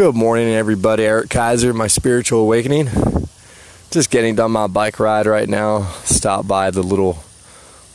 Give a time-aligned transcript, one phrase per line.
[0.00, 1.04] Good morning, everybody.
[1.04, 2.88] Eric Kaiser, my spiritual awakening.
[3.90, 5.92] Just getting done my bike ride right now.
[6.04, 7.22] Stopped by the little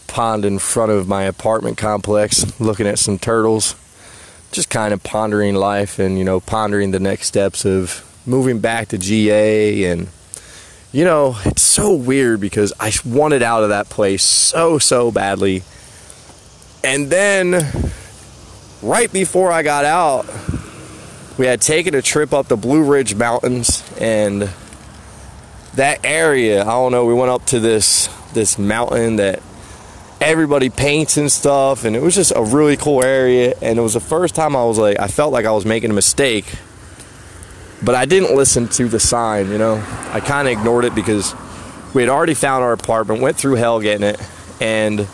[0.05, 3.73] pond in front of my apartment complex, looking at some turtles.
[4.52, 8.90] Just kind of pondering life and, you know, pondering the next steps of moving back
[8.90, 9.86] to GA.
[9.86, 10.08] And,
[10.92, 15.64] you know, it's so weird because I wanted out of that place so, so badly.
[16.84, 17.68] And then,
[18.84, 20.28] right before I got out,
[21.38, 24.49] we had taken a trip up the Blue Ridge Mountains and
[25.76, 29.41] that area, I don't know, we went up to this this mountain that
[30.20, 33.93] everybody paints and stuff and it was just a really cool area and it was
[33.93, 36.45] the first time I was like I felt like I was making a mistake
[37.84, 39.76] but I didn't listen to the sign, you know.
[40.12, 41.35] I kind of ignored it because
[41.93, 44.20] we had already found our apartment, went through hell getting it
[44.62, 45.07] and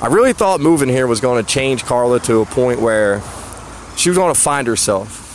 [0.00, 3.22] I really thought moving here was going to change Carla to a point where
[3.96, 5.25] she was going to find herself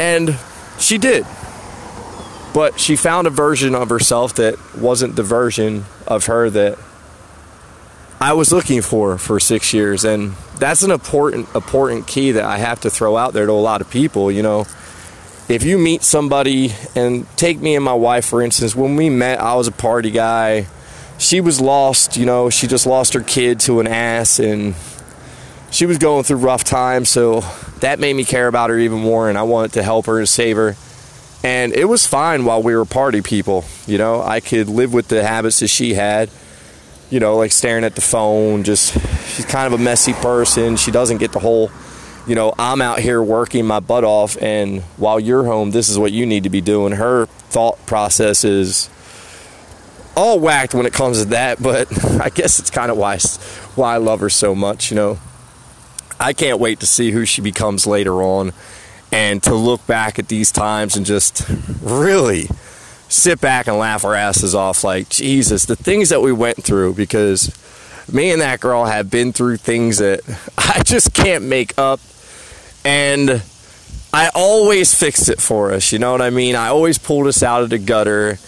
[0.00, 0.38] and
[0.78, 1.26] she did.
[2.54, 6.78] But she found a version of herself that wasn't the version of her that
[8.18, 10.04] I was looking for for six years.
[10.04, 13.54] And that's an important, important key that I have to throw out there to a
[13.54, 14.32] lot of people.
[14.32, 14.60] You know,
[15.48, 19.38] if you meet somebody, and take me and my wife, for instance, when we met,
[19.38, 20.66] I was a party guy.
[21.18, 24.74] She was lost, you know, she just lost her kid to an ass and
[25.70, 27.10] she was going through rough times.
[27.10, 27.44] So
[27.80, 30.28] that made me care about her even more and I wanted to help her and
[30.28, 30.76] save her.
[31.42, 33.64] And it was fine while we were party people.
[33.86, 36.30] You know, I could live with the habits that she had.
[37.08, 38.92] You know, like staring at the phone, just
[39.34, 40.76] she's kind of a messy person.
[40.76, 41.70] She doesn't get the whole,
[42.26, 45.98] you know, I'm out here working my butt off and while you're home, this is
[45.98, 46.92] what you need to be doing.
[46.92, 48.90] Her thought process is
[50.14, 51.88] all whacked when it comes to that, but
[52.20, 53.18] I guess it's kind of why
[53.74, 55.18] why I love her so much, you know.
[56.20, 58.52] I can't wait to see who she becomes later on
[59.10, 61.42] and to look back at these times and just
[61.80, 62.48] really
[63.08, 66.94] sit back and laugh our asses off like Jesus, the things that we went through
[66.94, 67.56] because
[68.12, 70.20] me and that girl have been through things that
[70.58, 72.00] I just can't make up
[72.84, 73.42] and
[74.12, 76.54] I always fixed it for us, you know what I mean?
[76.54, 78.38] I always pulled us out of the gutter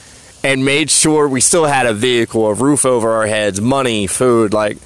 [0.44, 4.52] and made sure we still had a vehicle, a roof over our heads, money, food,
[4.52, 4.76] like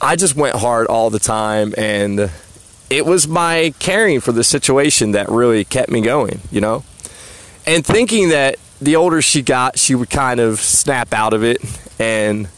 [0.00, 2.30] I just went hard all the time and
[2.88, 6.84] it was my caring for the situation that really kept me going, you know?
[7.66, 11.62] And thinking that the older she got, she would kind of snap out of it
[11.98, 12.48] and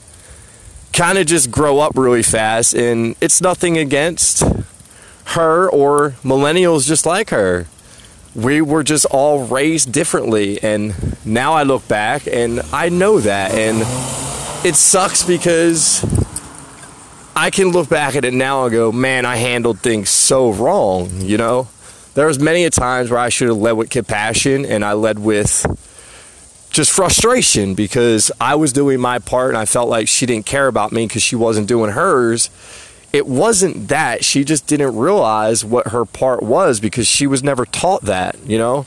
[0.93, 2.75] kind of just grow up really fast.
[2.75, 4.43] And it's nothing against
[5.27, 7.67] her or millennials just like her.
[8.35, 10.63] We were just all raised differently.
[10.63, 10.95] And
[11.27, 13.53] now I look back and I know that.
[13.53, 13.79] And
[14.65, 16.03] it sucks because
[17.43, 21.11] I can look back at it now and go, man, I handled things so wrong,
[21.23, 21.67] you know?
[22.15, 25.19] There was many a times where I should have led with compassion and I led
[25.19, 25.67] with
[26.71, 30.69] just frustration because I was doing my part and I felt like she didn't care
[30.69, 32.49] about me because she wasn't doing hers.
[33.13, 34.25] It wasn't that.
[34.25, 38.57] She just didn't realize what her part was because she was never taught that, you
[38.57, 38.87] know?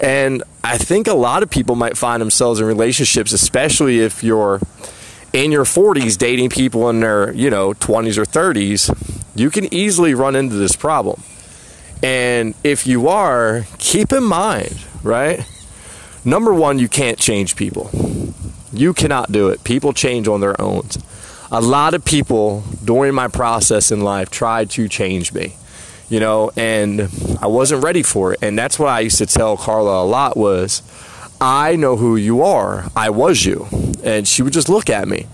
[0.00, 4.60] And I think a lot of people might find themselves in relationships, especially if you're
[5.32, 8.90] in your 40s dating people in their, you know, 20s or 30s,
[9.34, 11.22] you can easily run into this problem.
[12.02, 15.46] And if you are, keep in mind, right?
[16.24, 17.90] Number one, you can't change people.
[18.72, 19.64] You cannot do it.
[19.64, 20.88] People change on their own.
[21.50, 25.56] A lot of people during my process in life tried to change me,
[26.08, 27.08] you know, and
[27.40, 28.38] I wasn't ready for it.
[28.42, 30.82] And that's what I used to tell Carla a lot was,
[31.42, 32.88] I know who you are.
[32.94, 33.66] I was you.
[34.04, 35.26] And she would just look at me.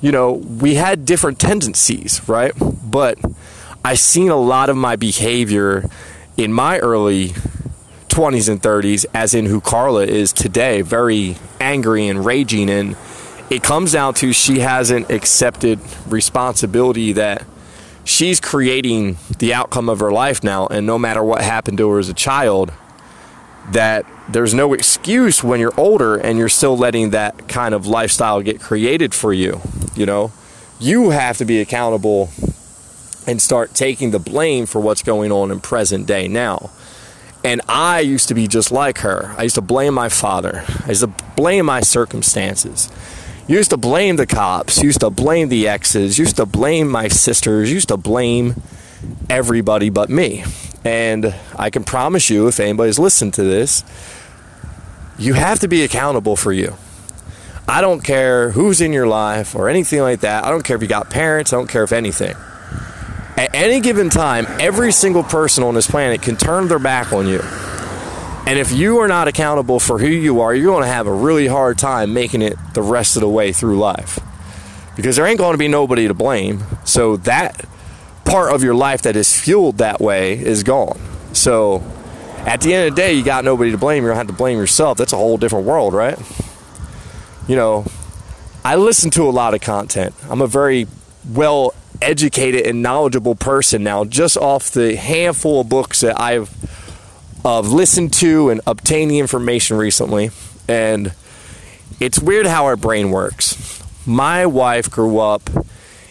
[0.00, 2.52] You know, we had different tendencies, right?
[2.84, 3.18] But
[3.84, 5.90] I seen a lot of my behavior
[6.36, 7.30] in my early
[8.08, 12.70] 20s and 30s, as in who Carla is today, very angry and raging.
[12.70, 12.96] And
[13.50, 17.44] it comes down to she hasn't accepted responsibility that
[18.04, 20.68] she's creating the outcome of her life now.
[20.68, 22.72] And no matter what happened to her as a child,
[23.72, 28.42] that there's no excuse when you're older and you're still letting that kind of lifestyle
[28.42, 29.60] get created for you.
[29.94, 30.32] You know,
[30.78, 32.30] you have to be accountable
[33.26, 36.70] and start taking the blame for what's going on in present day now.
[37.44, 39.34] And I used to be just like her.
[39.38, 40.64] I used to blame my father.
[40.84, 42.90] I used to blame my circumstances.
[43.46, 44.82] Used to blame the cops.
[44.82, 46.18] Used to blame the exes.
[46.18, 47.70] Used to blame my sisters.
[47.70, 48.60] Used to blame
[49.30, 50.44] everybody but me.
[50.84, 53.82] And I can promise you, if anybody's listened to this,
[55.18, 56.76] you have to be accountable for you.
[57.68, 60.44] I don't care who's in your life or anything like that.
[60.44, 61.52] I don't care if you got parents.
[61.52, 62.36] I don't care if anything.
[63.36, 67.26] At any given time, every single person on this planet can turn their back on
[67.26, 67.40] you.
[68.46, 71.12] And if you are not accountable for who you are, you're going to have a
[71.12, 74.20] really hard time making it the rest of the way through life.
[74.94, 76.62] Because there ain't going to be nobody to blame.
[76.84, 77.64] So that
[78.26, 81.00] part of your life that is fueled that way is gone.
[81.32, 81.82] So
[82.38, 84.02] at the end of the day, you got nobody to blame.
[84.02, 84.98] You're going to have to blame yourself.
[84.98, 86.18] That's a whole different world, right?
[87.48, 87.86] You know,
[88.64, 90.14] I listen to a lot of content.
[90.28, 90.86] I'm a very
[91.28, 96.50] well educated and knowledgeable person now, just off the handful of books that I've
[97.44, 100.30] of listened to and obtained the information recently.
[100.68, 101.14] And
[102.00, 103.82] it's weird how our brain works.
[104.04, 105.48] My wife grew up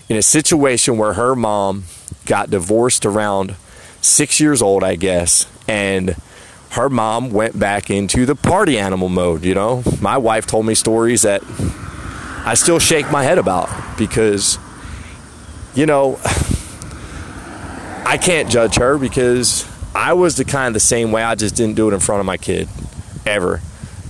[0.08, 1.84] in a situation where her mom
[2.26, 3.56] got divorced around
[4.02, 6.16] six years old, I guess, and
[6.72, 9.44] her mom went back into the party animal mode.
[9.44, 11.42] You know, my wife told me stories that
[12.46, 14.60] I still shake my head about because,
[15.74, 16.20] you know,
[18.08, 21.24] I can't judge her because I was the kind of the same way.
[21.24, 22.68] I just didn't do it in front of my kid
[23.26, 23.62] ever.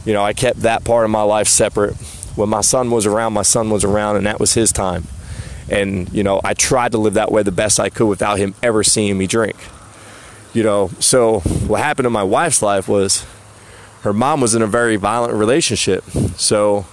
[0.04, 1.96] You know, I kept that part of my life separate.
[2.36, 5.06] When my son was around, my son was around, and that was his time.
[5.70, 8.54] And, you know, I tried to live that way the best I could without him
[8.62, 9.56] ever seeing me drink.
[10.54, 13.26] You know, so what happened in my wife's life was
[14.02, 16.04] her mom was in a very violent relationship.
[16.38, 16.86] So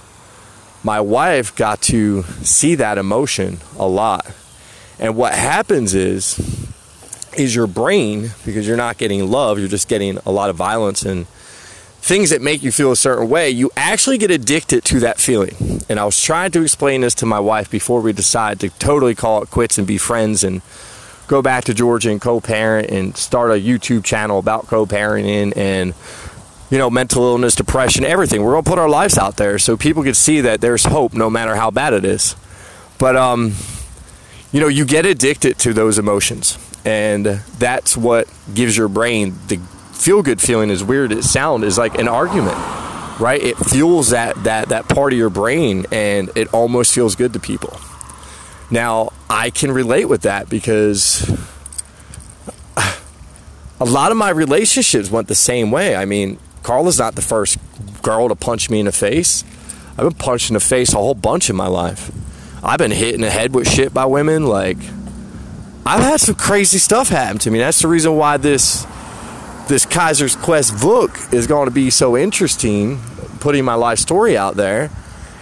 [0.83, 4.29] my wife got to see that emotion a lot.
[4.99, 6.39] And what happens is
[7.37, 11.03] is your brain because you're not getting love, you're just getting a lot of violence
[11.03, 11.25] and
[12.03, 15.81] things that make you feel a certain way, you actually get addicted to that feeling.
[15.87, 19.15] And I was trying to explain this to my wife before we decided to totally
[19.15, 20.61] call it quits and be friends and
[21.27, 25.93] go back to Georgia and co-parent and start a YouTube channel about co-parenting and
[26.69, 28.43] you know mental illness, depression, everything.
[28.43, 31.13] We're going to put our lives out there so people can see that there's hope
[31.13, 32.35] no matter how bad it is.
[32.99, 33.53] But um
[34.51, 39.61] you know, you get addicted to those emotions and that's what gives your brain the
[40.03, 41.11] feel good feeling as weird.
[41.11, 42.57] It sound is like an argument
[43.19, 43.41] right?
[43.41, 47.39] It fuels that that that part of your brain and it almost feels good to
[47.39, 47.77] people.
[48.69, 51.29] Now i can relate with that because
[53.79, 55.95] a lot of my relationships went the same way.
[55.95, 57.57] I mean carla's not the first
[58.01, 59.43] girl to punch me in the face.
[59.91, 62.11] I've been punched in the face a whole bunch in my life.
[62.63, 64.77] I've been hit in the head with shit by women like
[65.85, 67.59] I've had some crazy stuff happen to me.
[67.59, 68.87] That's the reason why this
[69.67, 72.99] this Kaiser's Quest book is going to be so interesting,
[73.39, 74.89] putting my life story out there.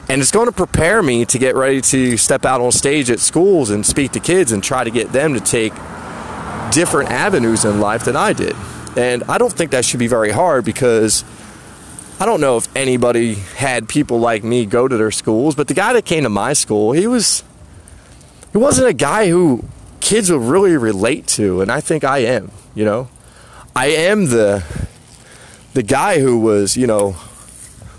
[0.09, 3.19] And it's going to prepare me to get ready to step out on stage at
[3.19, 5.73] schools and speak to kids and try to get them to take
[6.71, 8.55] different avenues in life than I did.
[8.97, 11.23] And I don't think that should be very hard because
[12.19, 15.73] I don't know if anybody had people like me go to their schools, but the
[15.73, 17.43] guy that came to my school, he was
[18.51, 19.63] he wasn't a guy who
[20.01, 22.51] kids would really relate to, and I think I am.
[22.75, 23.09] You know,
[23.75, 24.63] I am the
[25.73, 27.15] the guy who was, you know,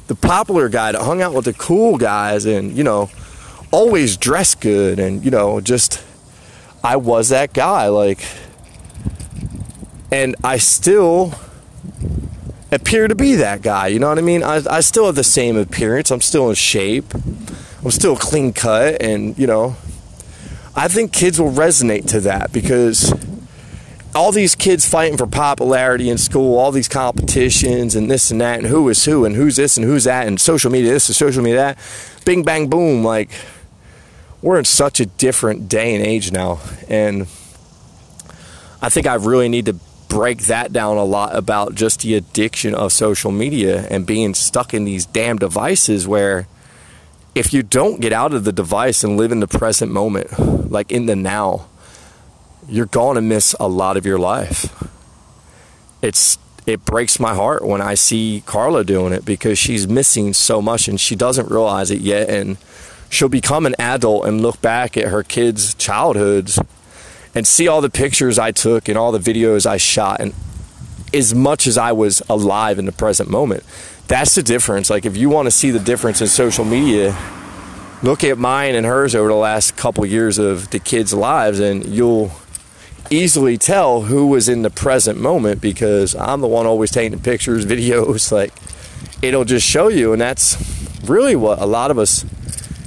[0.06, 3.10] the popular guy that hung out with the cool guys, and you know,
[3.70, 6.04] always dressed good, and you know, just
[6.84, 7.88] I was that guy.
[7.88, 8.24] Like,
[10.10, 11.34] and I still
[12.70, 13.86] appear to be that guy.
[13.86, 14.42] You know what I mean?
[14.42, 16.10] I, I still have the same appearance.
[16.10, 17.14] I'm still in shape.
[17.14, 19.76] I'm still clean cut, and you know,
[20.76, 23.14] I think kids will resonate to that because
[24.14, 28.59] all these kids fighting for popularity in school, all these competitions and this and that,
[28.59, 31.16] and who is who, and who's this and who's that, and social media this and
[31.16, 31.78] social media that,
[32.25, 33.02] bing, bang, boom.
[33.02, 33.31] Like,
[34.42, 36.61] we're in such a different day and age now.
[36.88, 37.23] And
[38.83, 39.76] I think I really need to
[40.09, 44.75] break that down a lot about just the addiction of social media and being stuck
[44.75, 46.47] in these damn devices where
[47.35, 50.92] if you don't get out of the device and live in the present moment, like
[50.92, 51.66] in the now,
[52.69, 54.73] you're going to miss a lot of your life.
[56.00, 60.62] It's it breaks my heart when I see Carla doing it because she's missing so
[60.62, 62.57] much and she doesn't realize it yet and
[63.11, 66.61] she'll become an adult and look back at her kids' childhoods
[67.35, 70.35] and see all the pictures I took and all the videos I shot and
[71.12, 73.64] as much as I was alive in the present moment
[74.12, 74.90] that's the difference.
[74.90, 77.16] Like if you want to see the difference in social media,
[78.02, 81.87] look at mine and hers over the last couple years of the kids' lives, and
[81.87, 82.31] you'll
[83.12, 87.66] easily tell who was in the present moment because I'm the one always taking pictures,
[87.75, 88.33] videos.
[88.33, 88.52] Like
[89.21, 90.57] it'll just show you, and that's
[91.04, 92.25] really what a lot of us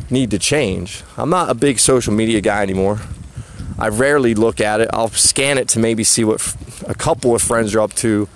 [0.10, 1.03] need to change.
[1.17, 3.01] I'm not a big social media guy anymore.
[3.77, 4.89] I rarely look at it.
[4.94, 6.55] I'll scan it to maybe see what
[6.88, 8.29] a couple of friends are up to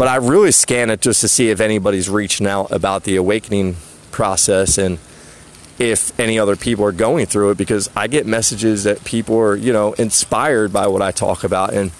[0.00, 3.76] but I really scan it just to see if anybody's reaching out about the awakening
[4.10, 4.78] process.
[4.78, 4.98] And
[5.80, 9.56] if any other people are going through it because I get messages that people are,
[9.56, 11.90] you know, inspired by what I talk about and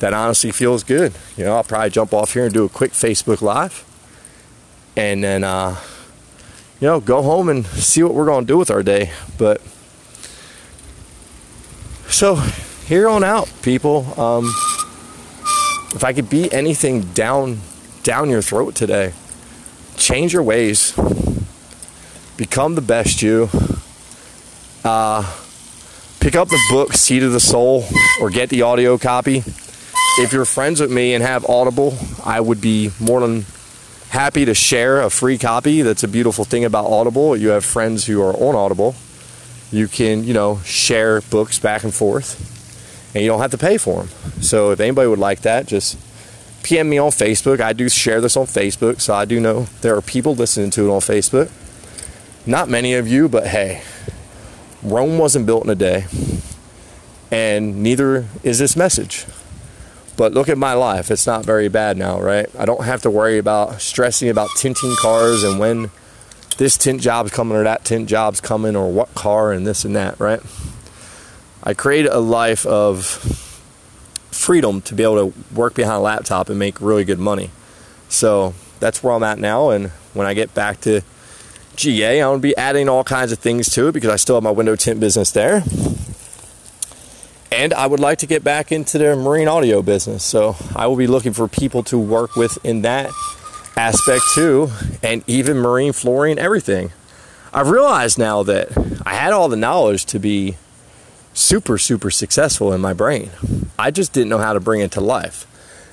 [0.00, 1.14] that honestly feels good.
[1.34, 3.84] You know, I'll probably jump off here and do a quick Facebook Live
[4.96, 5.76] and then, uh,
[6.78, 9.10] you know, go home and see what we're going to do with our day.
[9.38, 9.62] But
[12.08, 12.34] so
[12.84, 14.44] here on out, people, um,
[15.94, 17.60] if I could be anything down
[18.02, 19.14] down your throat today,
[19.96, 20.94] change your ways,
[22.36, 23.48] become the best you.
[24.84, 25.22] Uh,
[26.20, 27.84] pick up the book Seat of the Soul
[28.20, 29.42] or get the audio copy.
[30.18, 33.44] If you're friends with me and have Audible, I would be more than
[34.10, 35.82] happy to share a free copy.
[35.82, 37.36] That's a beautiful thing about Audible.
[37.36, 38.94] You have friends who are on Audible.
[39.70, 42.54] You can, you know, share books back and forth
[43.16, 44.42] and you don't have to pay for them.
[44.42, 45.98] So if anybody would like that, just
[46.62, 47.60] PM me on Facebook.
[47.60, 50.86] I do share this on Facebook, so I do know there are people listening to
[50.86, 51.50] it on Facebook.
[52.46, 53.82] Not many of you, but hey,
[54.82, 56.06] Rome wasn't built in a day,
[57.30, 59.26] and neither is this message.
[60.16, 61.10] But look at my life.
[61.10, 62.48] It's not very bad now, right?
[62.56, 65.90] I don't have to worry about stressing about tinting cars and when
[66.56, 69.94] this tint job's coming or that tint job's coming or what car and this and
[69.96, 70.40] that, right?
[71.64, 73.04] I created a life of
[74.30, 77.50] freedom to be able to work behind a laptop and make really good money.
[78.08, 79.70] So that's where I'm at now.
[79.70, 81.02] And when I get back to
[81.76, 84.36] GA, I'm going to be adding all kinds of things to it because I still
[84.36, 85.62] have my window tint business there.
[87.52, 90.24] And I would like to get back into the marine audio business.
[90.24, 93.10] So I will be looking for people to work with in that
[93.76, 94.70] aspect too,
[95.02, 96.92] and even marine flooring, everything.
[97.52, 98.68] I've realized now that
[99.06, 100.56] I had all the knowledge to be
[101.34, 103.30] super, super successful in my brain.
[103.78, 105.46] I just didn't know how to bring it to life.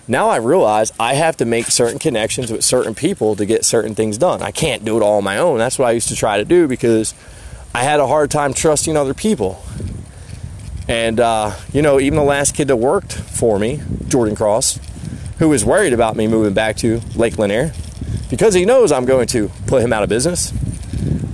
[0.07, 3.95] Now I realize I have to make certain connections with certain people to get certain
[3.95, 4.41] things done.
[4.41, 5.57] I can't do it all on my own.
[5.57, 7.13] That's what I used to try to do because
[7.73, 9.63] I had a hard time trusting other people.
[10.89, 14.79] And, uh, you know, even the last kid that worked for me, Jordan Cross,
[15.39, 17.71] who was worried about me moving back to Lake Lanier
[18.29, 20.51] because he knows I'm going to put him out of business.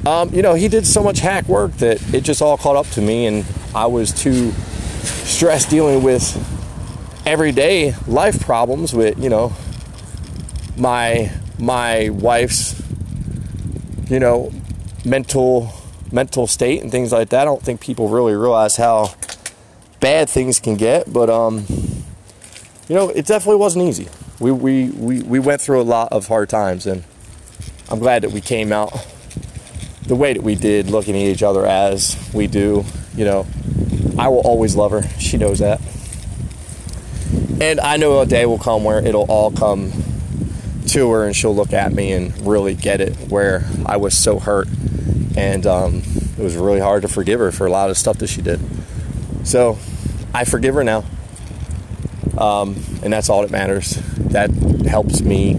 [0.06, 2.88] Um, you know, he did so much hack work that it just all caught up
[2.92, 3.46] to me, and
[3.76, 4.52] I was too
[5.02, 6.59] stressed dealing with
[7.26, 9.54] everyday life problems with, you know,
[10.78, 12.82] my my wife's,
[14.10, 14.52] you know,
[15.06, 15.72] mental
[16.12, 17.42] mental state and things like that.
[17.42, 19.14] I don't think people really realize how
[20.00, 21.66] bad things can get, but um,
[22.88, 24.08] you know, it definitely wasn't easy.
[24.40, 27.04] We we we we went through a lot of hard times, and
[27.90, 28.94] I'm glad that we came out
[30.04, 32.86] the way that we did, looking at each other as we do.
[33.16, 33.48] You know,
[34.18, 35.04] I will always love her.
[35.20, 35.82] She knows that.
[37.62, 39.92] And I know a day will come where it'll all come
[40.88, 44.40] to her and she'll look at me and really get it where I was so
[44.40, 44.68] hurt.
[45.36, 46.02] And um,
[46.38, 48.60] it was really hard to forgive her for a lot of stuff that she did.
[49.44, 49.78] So
[50.34, 51.04] I forgive her now.
[52.38, 54.02] Um, and that's all that matters.
[54.18, 54.52] That
[54.88, 55.58] helps me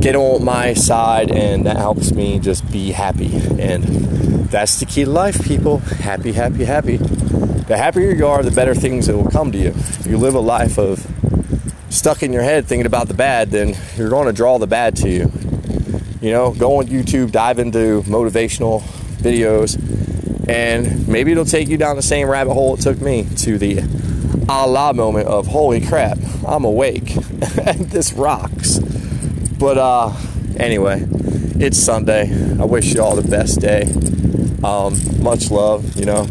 [0.00, 3.34] get on my side and that helps me just be happy.
[3.58, 3.84] And
[4.50, 5.78] that's the key to life, people.
[5.78, 6.98] Happy, happy, happy.
[7.66, 9.68] The happier you are, the better things that will come to you.
[9.68, 11.06] If you live a life of
[11.88, 14.96] stuck in your head thinking about the bad, then you're going to draw the bad
[14.96, 15.32] to you.
[16.20, 18.82] You know, go on YouTube, dive into motivational
[19.16, 19.78] videos,
[20.46, 23.80] and maybe it'll take you down the same rabbit hole it took me to the
[24.48, 27.16] Allah moment of holy crap, I'm awake.
[27.66, 28.78] And this rocks.
[29.58, 30.12] But uh,
[30.56, 31.06] anyway,
[31.58, 32.30] it's Sunday.
[32.58, 33.84] I wish you all the best day.
[34.62, 36.26] Um, much love, you know.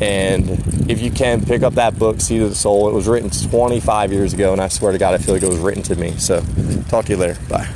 [0.00, 0.50] And
[0.90, 4.12] if you can pick up that book, Seat of the Soul, it was written 25
[4.12, 6.12] years ago, and I swear to God, I feel like it was written to me.
[6.16, 6.42] So,
[6.88, 7.38] talk to you later.
[7.48, 7.68] Bye.